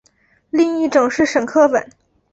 [0.49, 1.87] 另一种是沈刻本。